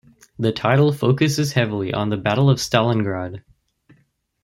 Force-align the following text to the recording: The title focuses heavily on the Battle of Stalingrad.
The 0.39 0.51
title 0.51 0.91
focuses 0.93 1.53
heavily 1.53 1.93
on 1.93 2.09
the 2.09 2.17
Battle 2.17 2.49
of 2.49 2.57
Stalingrad. 2.57 3.43